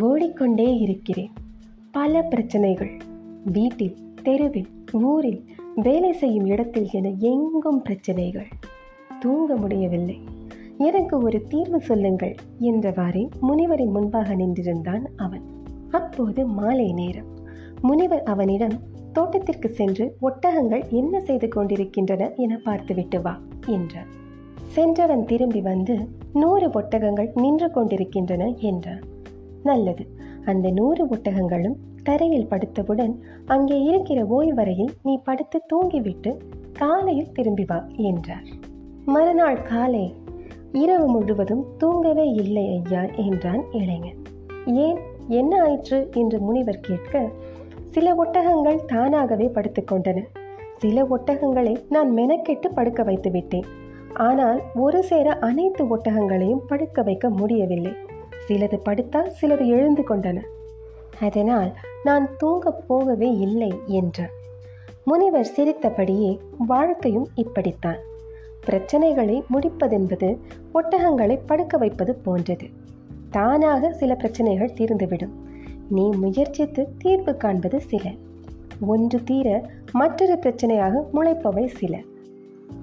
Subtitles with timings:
[0.00, 1.30] ஓடிக்கொண்டே இருக்கிறேன்.
[1.90, 2.96] பல பிரச்சனைகள்.
[3.44, 8.46] வீட்டில் தெருவில் ஊரில் வேலை செய்யும் இடத்தில் என எங்கும் பிரச்சனைகள்.
[9.20, 10.18] தூங்க முடியவில்லை.
[10.78, 15.42] எனக்கு ஒரு தீர்வு சொல்லுங்கள் என்றவாறே முனிவரின் முன்பாக நின்றிருந்தான் அவன்.
[15.90, 17.26] அப்போது மாலை நேரம்.
[17.80, 24.06] முனிவர் அவனிடம் தோட்டத்திற்கு சென்று ஒட்டகங்கள் என்ன செய்து கொண்டிருக்கின்றன என பார்த்துவிட்டு வா என்றார்
[24.66, 29.16] சென்றவன் திரும்பி வந்து நூறு ஒட்டகங்கள் நின்று கொண்டிருக்கின்றன என்றான்.
[29.62, 30.06] நல்லது.
[30.44, 36.36] அந்த நூறு ஒட்டகங்களும் தரையில் படுத்தவுடன் அங்கே இருக்கிற ஓய்வறையில் நீ படுத்து தூங்கிவிட்டு
[36.72, 38.48] காலையில் திரும்பி வா என்றார்.
[39.04, 40.14] மறுநாள் காலை
[40.72, 44.22] இரவு முழுவதும் தூங்கவே இல்லை ஐயா என்றான் இளைஞன்.
[44.64, 44.98] ஏன்
[45.28, 46.08] என்ன ஆயிற்று?
[46.14, 47.28] என்று முனிவர் கேட்க
[47.84, 50.24] சில ஒட்டகங்கள் தானாகவே படுத்துக்கொண்டன
[50.76, 53.64] சில ஒட்டகங்களை நான் மெனக்கெட்டு படுக்க வைத்து விட்டேன்.
[54.14, 57.92] ஆனால் ஒரு சேர அனைத்து ஒட்டகங்களையும் படுக்க வைக்க முடியவில்லை.
[58.48, 60.42] சிலது படுத்தால் சிலது எழுந்து கொண்டன.
[61.20, 64.30] அதனால் நான் தூங்கப் போகவே இல்லை என்றார்
[65.04, 67.98] முனிவர் சிரித்தபடியே வாழ்க்கையும் இப்படித்தான்.
[68.66, 70.38] பிரச்சனைகளை முடிப்பதென்பது
[70.74, 72.66] ஒட்டகங்களை படுக்க வைப்பது போன்றது.
[73.30, 75.32] தானாக சில பிரச்சனைகள் தீர்ந்துவிடும்.
[75.88, 78.02] நீ முயற்சித்து தீர்வு காண்பது சில.
[78.80, 81.98] ஒன்று தீர மற்றொரு பிரச்சனையாக முளைப்பவை சில.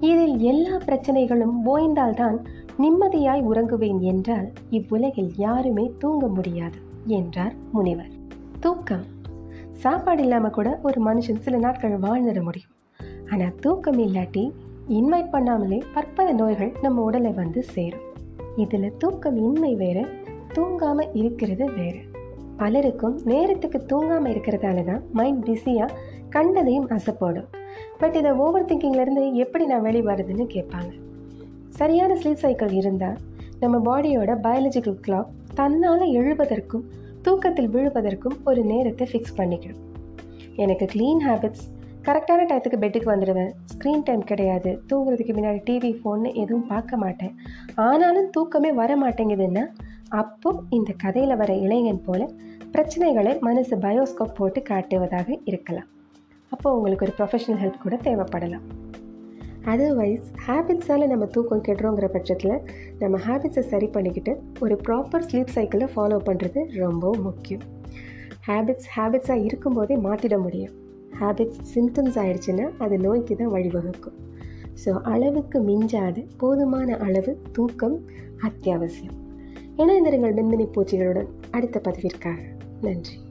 [0.00, 2.36] இதில் எல்லா பிரச்சனைகளும் ஓய்ந்தால்தான்
[2.78, 8.10] நிம்மதியாய் உறங்குவேன் என்றால் இவ்வுலகில் யாருமே தூங்க முடியாது என்றார் முனிவர்.
[8.60, 9.04] தூக்கம்.
[9.72, 12.72] சாப்பாடு இல்லாமல் கூட ஒரு மனுஷன் சில நாட்கள் வாழ்ந்துட முடியும்.
[13.30, 14.52] ஆனால் தூக்கம் இல்லாட்டி
[14.88, 18.04] இன்வைட் பண்ணாமலே பற்பல நோய்கள் நம்ம உடலை வந்து சேரும்.
[18.56, 20.04] இதில் தூக்கம் இன்மை வேறு
[20.52, 22.02] தூங்காமல் இருக்கிறது வேறு.
[22.56, 25.92] பலருக்கும் நேரத்துக்கு தூங்காமல் இருக்கிறதால தான் மைண்ட் பிஸியாக
[26.30, 27.48] கண்டதையும் அசைப்போடும்.
[27.98, 30.92] பட் இதை ஓவர் திங்கிங்லேருந்து எப்படி நான் வெளி வருதுன்னு கேட்பாங்க.
[31.76, 33.18] சரியான ஸ்லீப் சைக்கிள் இருந்தால்
[33.60, 36.84] நம்ம பாடியோட பயாலஜிக்கல் கிளாக் தன்னால் எழுவதற்கும்
[37.22, 39.82] தூக்கத்தில் விழுவதற்கும் ஒரு நேரத்தை ஃபிக்ஸ் பண்ணிக்கணும்.
[40.56, 41.64] எனக்கு க்ளீன் ஹேபிட்ஸ்
[42.06, 43.52] கரெக்டான டயத்துக்கு பெட்டுக்கு வந்துடுவேன்.
[43.72, 44.70] ஸ்க்ரீன் டைம் கிடையாது.
[44.92, 47.34] தூங்குறதுக்கு முன்னாடி டிவி ஃபோன்னு எதுவும் பார்க்க மாட்டேன்.
[47.74, 49.64] ஆனாலும் தூக்கமே வர மாட்டேங்குதுன்னா
[50.22, 52.28] அப்போ இந்த கதையில் வர இளைஞன் போல
[52.72, 55.88] பிரச்சனைகளை மனசு பயோஸ்கோப் போட்டு காட்டுவதாக இருக்கலாம்.
[56.48, 58.66] அப்போது உங்களுக்கு ஒரு ப்ரொஃபஷனல் ஹெல்ப் கூட தேவைப்படலாம்.
[59.70, 62.62] அதர்வைஸ் ஹேபிட்ஸால் நம்ம தூக்கம் கெடுறோங்கிற பட்சத்தில்
[62.98, 67.62] நம்ம ஹேபிட்ஸை சரி பண்ணிக்கிட்டு ஒரு ப்ராப்பர் ஸ்லீப் சைக்கிளை ஃபாலோ பண்ணுறது ரொம்ப முக்கியம்.
[68.46, 70.74] ஹேபிட்ஸ் ஹேபிட்ஸாக இருக்கும்போதே மாற்றிட முடியும்.
[71.20, 74.16] ஹேபிட்ஸ் சிம்டம்ஸ் ஆயிடுச்சுன்னா அது நோய்க்கு தான் வழிவகுக்கும்.
[74.84, 77.98] ஸோ அளவுக்கு மிஞ்சாத போதுமான அளவு தூக்கம்
[78.42, 79.16] அத்தியாவசியம்.
[79.76, 82.38] இணைந்திருங்கள் மின்மினி பூச்சிகளுடன் அடுத்த பதிவிற்காக.
[82.80, 83.25] நன்றி.